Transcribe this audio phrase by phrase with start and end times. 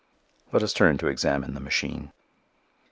[0.51, 2.11] Let us turn to examine the machine.